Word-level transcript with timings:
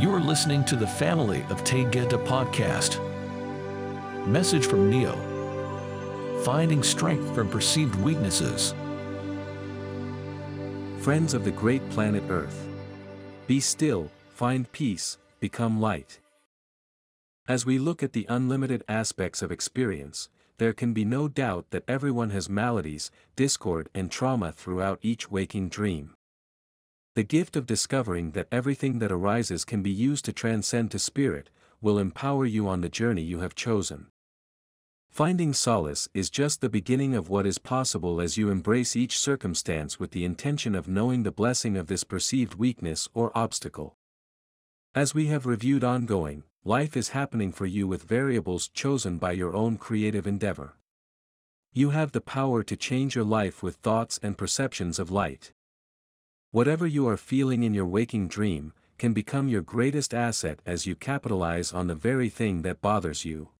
You 0.00 0.14
are 0.14 0.20
listening 0.20 0.64
to 0.64 0.76
the 0.76 0.86
Family 0.86 1.42
of 1.50 1.62
Taygeta 1.62 2.16
podcast. 2.24 2.96
Message 4.26 4.64
from 4.64 4.90
Neioh 4.90 6.42
Finding 6.42 6.82
strength 6.82 7.34
from 7.34 7.50
perceived 7.50 7.94
weaknesses. 7.96 8.72
Friends 11.00 11.34
of 11.34 11.44
the 11.44 11.50
great 11.50 11.86
planet 11.90 12.22
Earth. 12.30 12.66
Be 13.46 13.60
still, 13.60 14.10
find 14.30 14.72
peace, 14.72 15.18
become 15.38 15.82
light. 15.82 16.18
As 17.46 17.66
we 17.66 17.78
look 17.78 18.02
at 18.02 18.14
the 18.14 18.24
unlimited 18.26 18.82
aspects 18.88 19.42
of 19.42 19.52
experience, 19.52 20.30
there 20.56 20.72
can 20.72 20.94
be 20.94 21.04
no 21.04 21.28
doubt 21.28 21.66
that 21.72 21.84
everyone 21.86 22.30
has 22.30 22.48
maladies, 22.48 23.10
discord, 23.36 23.90
and 23.94 24.10
trauma 24.10 24.50
throughout 24.50 24.98
each 25.02 25.30
waking 25.30 25.68
dream. 25.68 26.14
The 27.20 27.24
gift 27.24 27.54
of 27.54 27.66
discovering 27.66 28.30
that 28.30 28.48
everything 28.50 28.98
that 29.00 29.12
arises 29.12 29.66
can 29.66 29.82
be 29.82 29.90
used 29.90 30.24
to 30.24 30.32
transcend 30.32 30.90
to 30.92 30.98
spirit, 30.98 31.50
will 31.82 31.98
empower 31.98 32.46
you 32.46 32.66
on 32.66 32.80
the 32.80 32.88
journey 32.88 33.20
you 33.20 33.40
have 33.40 33.54
chosen. 33.54 34.06
Finding 35.10 35.52
solace 35.52 36.08
is 36.14 36.30
just 36.30 36.62
the 36.62 36.70
beginning 36.70 37.14
of 37.14 37.28
what 37.28 37.44
is 37.44 37.58
possible 37.58 38.22
as 38.22 38.38
you 38.38 38.48
embrace 38.48 38.96
each 38.96 39.18
circumstance 39.18 40.00
with 40.00 40.12
the 40.12 40.24
intention 40.24 40.74
of 40.74 40.88
knowing 40.88 41.22
the 41.22 41.30
blessing 41.30 41.76
of 41.76 41.88
this 41.88 42.04
perceived 42.04 42.54
weakness 42.54 43.06
or 43.12 43.36
obstacle. 43.36 43.98
As 44.94 45.14
we 45.14 45.26
have 45.26 45.44
reviewed 45.44 45.84
ongoing, 45.84 46.44
life 46.64 46.96
is 46.96 47.10
happening 47.10 47.52
for 47.52 47.66
you 47.66 47.86
with 47.86 48.02
variables 48.02 48.66
chosen 48.66 49.18
by 49.18 49.32
your 49.32 49.54
own 49.54 49.76
creative 49.76 50.26
endeavor. 50.26 50.78
You 51.74 51.90
have 51.90 52.12
the 52.12 52.22
power 52.22 52.62
to 52.62 52.76
change 52.76 53.14
your 53.14 53.26
life 53.26 53.62
with 53.62 53.76
thoughts 53.76 54.18
and 54.22 54.38
perceptions 54.38 54.98
of 54.98 55.10
light. 55.10 55.52
Whatever 56.52 56.84
you 56.84 57.06
are 57.06 57.16
feeling 57.16 57.62
in 57.62 57.74
your 57.74 57.86
waking 57.86 58.26
dream, 58.26 58.72
can 58.98 59.12
become 59.12 59.48
your 59.48 59.62
greatest 59.62 60.12
asset 60.12 60.58
as 60.66 60.84
you 60.84 60.96
capitalize 60.96 61.72
on 61.72 61.86
the 61.86 61.94
very 61.94 62.28
thing 62.28 62.62
that 62.62 62.80
bothers 62.80 63.24
you. 63.24 63.50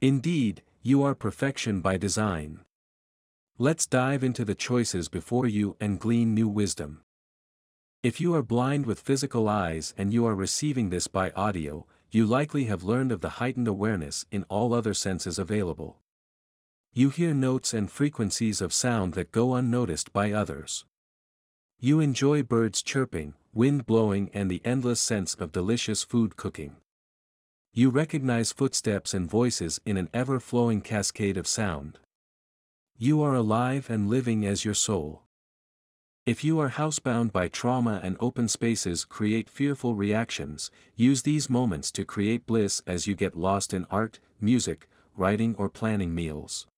Indeed, 0.00 0.62
you 0.82 1.04
are 1.04 1.14
perfection 1.14 1.80
by 1.80 1.96
design. 1.96 2.60
Let's 3.56 3.86
dive 3.86 4.24
into 4.24 4.44
the 4.44 4.56
choices 4.56 5.08
before 5.08 5.46
you 5.46 5.76
and 5.80 6.00
glean 6.00 6.34
new 6.34 6.48
wisdom. 6.48 7.02
If 8.02 8.20
you 8.20 8.34
are 8.34 8.42
blind 8.42 8.84
with 8.84 8.98
physical 8.98 9.48
eyes 9.48 9.94
and 9.96 10.12
you 10.12 10.26
are 10.26 10.34
receiving 10.34 10.90
this 10.90 11.06
by 11.06 11.30
audio, 11.36 11.86
you 12.10 12.26
likely 12.26 12.64
have 12.64 12.82
learned 12.82 13.12
of 13.12 13.20
the 13.20 13.38
heightened 13.38 13.68
awareness 13.68 14.26
in 14.32 14.42
all 14.48 14.74
other 14.74 14.92
senses 14.92 15.38
available. 15.38 15.98
You 16.92 17.10
hear 17.10 17.32
notes 17.32 17.72
and 17.72 17.88
frequencies 17.88 18.60
of 18.60 18.72
sound 18.72 19.14
that 19.14 19.30
go 19.30 19.54
unnoticed 19.54 20.12
by 20.12 20.32
others. 20.32 20.84
You 21.84 21.98
enjoy 21.98 22.44
birds 22.44 22.80
chirping, 22.80 23.34
wind 23.52 23.86
blowing, 23.86 24.30
and 24.32 24.48
the 24.48 24.62
endless 24.64 25.00
sense 25.00 25.34
of 25.34 25.50
delicious 25.50 26.04
food 26.04 26.36
cooking. 26.36 26.76
You 27.72 27.90
recognize 27.90 28.52
footsteps 28.52 29.12
and 29.12 29.28
voices 29.28 29.80
in 29.84 29.96
an 29.96 30.08
ever 30.14 30.38
flowing 30.38 30.80
cascade 30.80 31.36
of 31.36 31.48
sound. 31.48 31.98
You 32.96 33.20
are 33.22 33.34
alive 33.34 33.90
and 33.90 34.08
living 34.08 34.46
as 34.46 34.64
your 34.64 34.74
soul. 34.74 35.24
If 36.24 36.44
you 36.44 36.60
are 36.60 36.70
housebound 36.70 37.32
by 37.32 37.48
trauma 37.48 37.98
and 38.00 38.16
open 38.20 38.46
spaces 38.46 39.04
create 39.04 39.50
fearful 39.50 39.96
reactions, 39.96 40.70
use 40.94 41.22
these 41.22 41.50
moments 41.50 41.90
to 41.98 42.04
create 42.04 42.46
bliss 42.46 42.80
as 42.86 43.08
you 43.08 43.16
get 43.16 43.36
lost 43.36 43.74
in 43.74 43.86
art, 43.90 44.20
music, 44.40 44.88
writing, 45.16 45.56
or 45.58 45.68
planning 45.68 46.14
meals. 46.14 46.68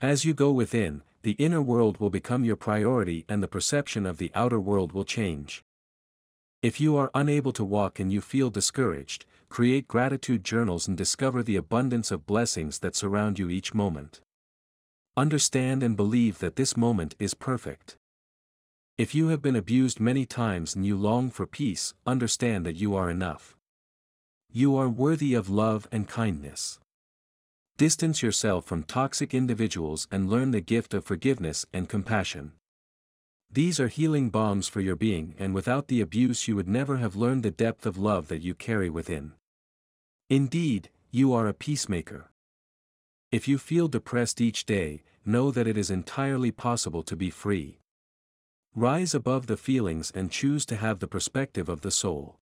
As 0.00 0.24
you 0.24 0.32
go 0.32 0.52
within, 0.52 1.02
the 1.22 1.32
inner 1.32 1.60
world 1.60 1.98
will 1.98 2.08
become 2.08 2.44
your 2.44 2.54
priority 2.54 3.24
and 3.28 3.42
the 3.42 3.48
perception 3.48 4.06
of 4.06 4.18
the 4.18 4.30
outer 4.32 4.60
world 4.60 4.92
will 4.92 5.04
change. 5.04 5.64
If 6.62 6.80
you 6.80 6.96
are 6.96 7.10
unable 7.14 7.52
to 7.54 7.64
walk 7.64 7.98
and 7.98 8.12
you 8.12 8.20
feel 8.20 8.48
discouraged, 8.48 9.26
create 9.48 9.88
gratitude 9.88 10.44
journals 10.44 10.86
and 10.86 10.96
discover 10.96 11.42
the 11.42 11.56
abundance 11.56 12.12
of 12.12 12.26
blessings 12.26 12.78
that 12.78 12.94
surround 12.94 13.40
you 13.40 13.50
each 13.50 13.74
moment. 13.74 14.20
Understand 15.16 15.82
and 15.82 15.96
believe 15.96 16.38
that 16.38 16.54
this 16.54 16.76
moment 16.76 17.16
is 17.18 17.34
perfect. 17.34 17.96
If 18.98 19.16
you 19.16 19.28
have 19.28 19.42
been 19.42 19.56
abused 19.56 19.98
many 19.98 20.26
times 20.26 20.76
and 20.76 20.86
you 20.86 20.96
long 20.96 21.28
for 21.28 21.44
peace, 21.44 21.92
understand 22.06 22.64
that 22.66 22.76
you 22.76 22.94
are 22.94 23.10
enough. 23.10 23.56
You 24.52 24.76
are 24.76 24.88
worthy 24.88 25.34
of 25.34 25.50
love 25.50 25.88
and 25.90 26.06
kindness. 26.06 26.78
Distance 27.78 28.24
yourself 28.24 28.64
from 28.64 28.82
toxic 28.82 29.32
individuals 29.32 30.08
and 30.10 30.28
learn 30.28 30.50
the 30.50 30.60
gift 30.60 30.94
of 30.94 31.04
forgiveness 31.04 31.64
and 31.72 31.88
compassion. 31.88 32.54
These 33.52 33.78
are 33.78 33.86
healing 33.86 34.30
balms 34.30 34.66
for 34.66 34.80
your 34.80 34.96
being, 34.96 35.36
and 35.38 35.54
without 35.54 35.86
the 35.86 36.00
abuse, 36.00 36.48
you 36.48 36.56
would 36.56 36.66
never 36.66 36.96
have 36.96 37.14
learned 37.14 37.44
the 37.44 37.52
depth 37.52 37.86
of 37.86 37.96
love 37.96 38.26
that 38.26 38.42
you 38.42 38.56
carry 38.56 38.90
within. 38.90 39.34
Indeed, 40.28 40.90
you 41.12 41.32
are 41.32 41.46
a 41.46 41.54
peacemaker. 41.54 42.32
If 43.30 43.46
you 43.46 43.58
feel 43.58 43.86
depressed 43.86 44.40
each 44.40 44.66
day, 44.66 45.04
know 45.24 45.52
that 45.52 45.68
it 45.68 45.78
is 45.78 45.88
entirely 45.88 46.50
possible 46.50 47.04
to 47.04 47.14
be 47.14 47.30
free. 47.30 47.78
Rise 48.74 49.14
above 49.14 49.46
the 49.46 49.56
feelings 49.56 50.10
and 50.12 50.32
choose 50.32 50.66
to 50.66 50.74
have 50.74 50.98
the 50.98 51.06
perspective 51.06 51.68
of 51.68 51.82
the 51.82 51.92
soul. 51.92 52.40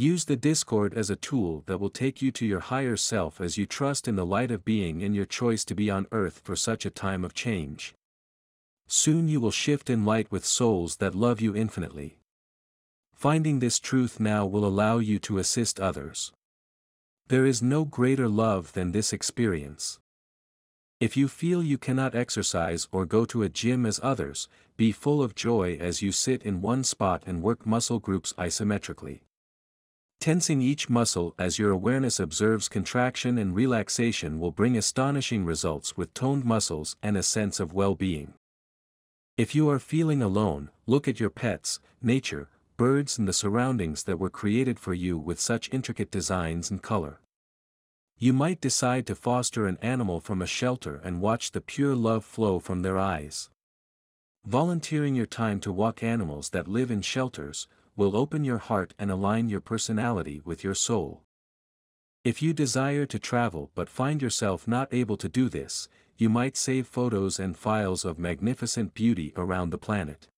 Use 0.00 0.24
the 0.24 0.34
Discord 0.34 0.94
as 0.94 1.10
a 1.10 1.14
tool 1.14 1.62
that 1.66 1.76
will 1.76 1.90
take 1.90 2.22
you 2.22 2.30
to 2.32 2.46
your 2.46 2.60
higher 2.60 2.96
self 2.96 3.38
as 3.38 3.58
you 3.58 3.66
trust 3.66 4.08
in 4.08 4.16
the 4.16 4.24
light 4.24 4.50
of 4.50 4.64
being 4.64 5.02
and 5.02 5.14
your 5.14 5.26
choice 5.26 5.62
to 5.66 5.74
be 5.74 5.90
on 5.90 6.06
earth 6.10 6.40
for 6.42 6.56
such 6.56 6.86
a 6.86 6.90
time 6.90 7.22
of 7.22 7.34
change. 7.34 7.92
Soon 8.86 9.28
you 9.28 9.42
will 9.42 9.50
shift 9.50 9.90
in 9.90 10.06
light 10.06 10.32
with 10.32 10.46
souls 10.46 10.96
that 10.96 11.14
love 11.14 11.42
you 11.42 11.54
infinitely. 11.54 12.16
Finding 13.12 13.58
this 13.58 13.78
truth 13.78 14.18
now 14.18 14.46
will 14.46 14.64
allow 14.64 14.96
you 14.96 15.18
to 15.18 15.36
assist 15.36 15.78
others. 15.78 16.32
There 17.28 17.44
is 17.44 17.60
no 17.60 17.84
greater 17.84 18.26
love 18.26 18.72
than 18.72 18.92
this 18.92 19.12
experience. 19.12 19.98
If 20.98 21.14
you 21.14 21.28
feel 21.28 21.62
you 21.62 21.76
cannot 21.76 22.14
exercise 22.14 22.88
or 22.90 23.04
go 23.04 23.26
to 23.26 23.42
a 23.42 23.50
gym 23.50 23.84
as 23.84 24.00
others, 24.02 24.48
be 24.78 24.92
full 24.92 25.22
of 25.22 25.34
joy 25.34 25.76
as 25.78 26.00
you 26.00 26.10
sit 26.10 26.42
in 26.42 26.62
one 26.62 26.84
spot 26.84 27.22
and 27.26 27.42
work 27.42 27.66
muscle 27.66 27.98
groups 27.98 28.32
isometrically. 28.38 29.20
Tensing 30.20 30.60
each 30.60 30.90
muscle 30.90 31.34
as 31.38 31.58
your 31.58 31.70
awareness 31.70 32.20
observes 32.20 32.68
contraction 32.68 33.38
and 33.38 33.54
relaxation 33.54 34.38
will 34.38 34.52
bring 34.52 34.76
astonishing 34.76 35.46
results 35.46 35.96
with 35.96 36.12
toned 36.12 36.44
muscles 36.44 36.94
and 37.02 37.16
a 37.16 37.22
sense 37.22 37.58
of 37.58 37.72
well-being. 37.72 38.34
If 39.38 39.54
you 39.54 39.70
are 39.70 39.78
feeling 39.78 40.20
alone, 40.20 40.68
look 40.86 41.08
at 41.08 41.20
your 41.20 41.30
pets, 41.30 41.80
nature, 42.02 42.50
birds 42.76 43.16
and 43.16 43.26
the 43.26 43.32
surroundings 43.32 44.02
that 44.02 44.18
were 44.18 44.28
created 44.28 44.78
for 44.78 44.92
you 44.92 45.16
with 45.16 45.40
such 45.40 45.72
intricate 45.72 46.10
designs 46.10 46.70
and 46.70 46.82
color. 46.82 47.20
You 48.18 48.34
might 48.34 48.60
decide 48.60 49.06
to 49.06 49.14
foster 49.14 49.66
an 49.66 49.78
animal 49.80 50.20
from 50.20 50.42
a 50.42 50.46
shelter 50.46 51.00
and 51.02 51.22
watch 51.22 51.52
the 51.52 51.62
pure 51.62 51.94
love 51.94 52.26
flow 52.26 52.58
from 52.58 52.82
their 52.82 52.98
eyes. 52.98 53.48
Volunteering 54.44 55.14
your 55.14 55.24
time 55.24 55.60
to 55.60 55.72
walk 55.72 56.02
animals 56.02 56.50
that 56.50 56.68
live 56.68 56.90
in 56.90 57.00
shelters, 57.00 57.66
will 57.96 58.16
open 58.16 58.44
your 58.44 58.58
heart 58.58 58.94
and 58.98 59.10
align 59.10 59.48
your 59.48 59.60
personality 59.60 60.40
with 60.44 60.64
your 60.64 60.74
soul. 60.74 61.22
If 62.24 62.42
you 62.42 62.52
desire 62.52 63.06
to 63.06 63.18
travel 63.18 63.70
but 63.74 63.88
find 63.88 64.20
yourself 64.20 64.68
not 64.68 64.92
able 64.92 65.16
to 65.16 65.28
do 65.28 65.48
this, 65.48 65.88
you 66.16 66.28
might 66.28 66.56
save 66.56 66.86
photos 66.86 67.38
and 67.38 67.56
files 67.56 68.04
of 68.04 68.18
magnificent 68.18 68.92
beauty 68.92 69.32
around 69.36 69.70
the 69.70 69.78
planet. 69.78 70.28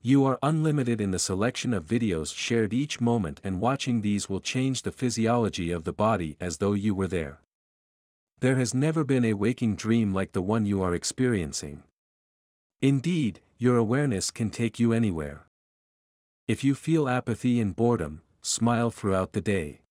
You 0.00 0.24
are 0.26 0.38
unlimited 0.42 1.00
in 1.00 1.10
the 1.10 1.18
selection 1.18 1.74
of 1.74 1.84
videos 1.84 2.32
shared 2.34 2.72
each 2.72 3.00
moment 3.00 3.40
and 3.42 3.60
watching 3.60 4.00
these 4.00 4.28
will 4.28 4.40
change 4.40 4.82
the 4.82 4.92
physiology 4.92 5.72
of 5.72 5.84
the 5.84 5.92
body 5.92 6.36
as 6.40 6.58
though 6.58 6.72
you 6.72 6.94
were 6.94 7.08
there. 7.08 7.40
There 8.40 8.56
has 8.56 8.72
never 8.72 9.02
been 9.02 9.24
a 9.24 9.32
waking 9.32 9.74
dream 9.74 10.14
like 10.14 10.32
the 10.32 10.42
one 10.42 10.66
you 10.66 10.82
are 10.82 10.94
experiencing. 10.94 11.82
Indeed, 12.80 13.40
your 13.56 13.76
awareness 13.76 14.30
can 14.30 14.50
take 14.50 14.78
you 14.78 14.92
anywhere. 14.92 15.47
If 16.48 16.64
you 16.64 16.74
feel 16.74 17.10
apathy 17.10 17.60
and 17.60 17.76
boredom, 17.76 18.22
smile 18.40 18.90
throughout 18.90 19.34
the 19.34 19.42
day. 19.42 19.82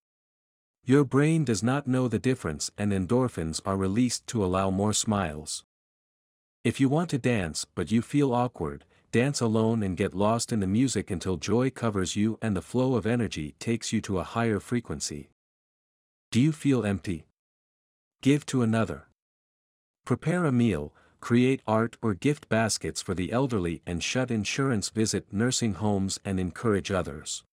Your 0.84 1.04
brain 1.04 1.46
does 1.46 1.62
not 1.62 1.86
know 1.86 2.08
the 2.08 2.18
difference 2.18 2.72
and 2.80 2.92
endorphins 2.92 3.62
are 3.64 3.78
released 3.78 4.26
to 4.28 4.44
allow 4.44 4.72
more 4.72 4.92
smiles. 4.92 5.66
If 6.64 6.80
you 6.80 6.90
want 6.90 7.12
to 7.12 7.20
dance 7.20 7.68
but 7.76 7.92
you 7.92 8.02
feel 8.02 8.34
awkward, 8.34 8.86
dance 9.12 9.40
alone 9.40 9.84
and 9.84 9.96
get 9.96 10.16
lost 10.16 10.52
in 10.52 10.60
the 10.60 10.66
music 10.66 11.12
until 11.12 11.38
joy 11.38 11.70
covers 11.70 12.16
you 12.16 12.40
and 12.42 12.58
the 12.58 12.64
flow 12.64 12.96
of 12.96 13.06
energy 13.06 13.54
takes 13.60 13.94
you 13.94 14.02
to 14.02 14.18
a 14.18 14.24
higher 14.24 14.60
frequency. 14.60 15.30
Do 16.32 16.42
you 16.42 16.52
feel 16.52 16.84
empty? 16.84 17.28
Give 18.24 18.44
to 18.48 18.64
another. 18.64 19.10
Prepare 20.06 20.46
a 20.46 20.52
meal, 20.52 20.92
create 21.20 21.62
art 21.68 21.98
or 22.02 22.14
gift 22.14 22.50
baskets 22.50 23.02
for 23.02 23.14
the 23.14 23.32
elderly 23.32 23.82
and 23.86 24.04
shut 24.04 24.32
insurance 24.32 24.90
visit 24.90 25.32
nursing 25.32 25.76
homes 25.76 26.20
and 26.24 26.40
encourage 26.40 26.92
others. 26.92 27.44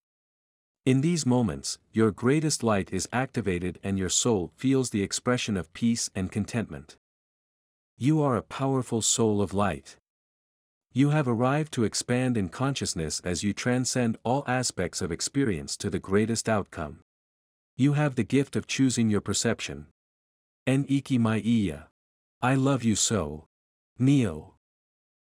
In 0.86 1.00
these 1.00 1.24
moments, 1.24 1.78
your 1.92 2.10
greatest 2.10 2.62
light 2.62 2.92
is 2.92 3.08
activated 3.12 3.78
and 3.82 3.98
your 3.98 4.10
soul 4.10 4.52
feels 4.54 4.90
the 4.90 5.02
expression 5.02 5.56
of 5.56 5.72
peace 5.72 6.10
and 6.14 6.30
contentment. 6.30 6.96
You 7.96 8.20
are 8.22 8.36
a 8.36 8.42
powerful 8.42 9.00
soul 9.00 9.40
of 9.40 9.54
light. 9.54 9.96
You 10.92 11.10
have 11.10 11.26
arrived 11.26 11.72
to 11.72 11.84
expand 11.84 12.36
in 12.36 12.50
consciousness 12.50 13.20
as 13.24 13.42
you 13.42 13.52
transcend 13.52 14.18
all 14.24 14.44
aspects 14.46 15.00
of 15.00 15.10
experience 15.10 15.76
to 15.78 15.90
the 15.90 15.98
greatest 15.98 16.48
outcome. 16.48 17.00
You 17.76 17.94
have 17.94 18.14
the 18.14 18.22
gift 18.22 18.54
of 18.54 18.66
choosing 18.66 19.10
your 19.10 19.20
perception. 19.20 19.86
En 20.66 20.84
iki 20.88 21.18
mai 21.18 21.40
iya. 21.44 21.88
I 22.42 22.54
love 22.54 22.84
you 22.84 22.94
so. 22.94 23.46
Neioh. 23.98 24.53